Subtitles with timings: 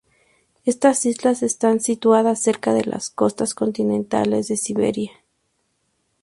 [0.65, 5.11] Estas islas están situadas cerca de las costas continentales de Siberia.